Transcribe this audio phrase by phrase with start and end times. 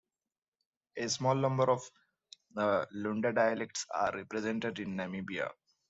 [0.97, 1.87] A small number of
[2.55, 5.51] Lunda dialects are represented in Namibia.